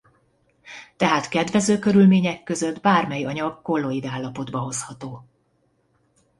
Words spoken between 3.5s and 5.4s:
kolloid állapotba hozható.